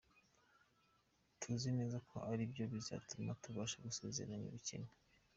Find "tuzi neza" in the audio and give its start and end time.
1.39-1.97